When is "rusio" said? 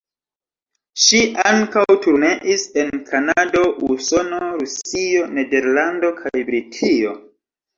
4.63-5.29